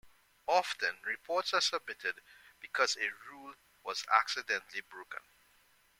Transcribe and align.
Often, 0.47 0.97
reports 1.03 1.53
are 1.53 1.61
submitted 1.61 2.15
because 2.59 2.97
a 2.97 3.11
rule 3.29 3.53
was 3.83 4.03
accidentally 4.11 4.81
broken. 4.89 5.19